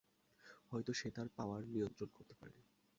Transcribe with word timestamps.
হয়তো 0.71 0.91
সে 0.93 1.07
তার 1.15 1.27
পাওয়ার 1.37 1.61
নিয়ন্ত্রণ 1.73 2.09
করতে 2.13 2.33
পারে। 2.39 2.57